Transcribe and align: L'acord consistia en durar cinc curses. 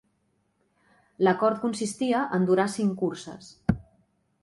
L'acord 1.27 1.63
consistia 1.67 2.25
en 2.39 2.51
durar 2.51 2.69
cinc 2.81 3.01
curses. 3.07 3.55